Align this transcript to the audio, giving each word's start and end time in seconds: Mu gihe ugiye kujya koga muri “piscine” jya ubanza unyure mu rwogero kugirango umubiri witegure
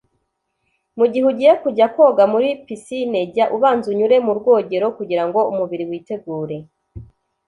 Mu 0.97 1.05
gihe 1.11 1.25
ugiye 1.31 1.53
kujya 1.63 1.85
koga 1.95 2.23
muri 2.33 2.49
“piscine” 2.65 3.19
jya 3.33 3.45
ubanza 3.55 3.85
unyure 3.91 4.15
mu 4.25 4.33
rwogero 4.39 4.85
kugirango 4.97 5.39
umubiri 5.51 5.83
witegure 5.89 6.57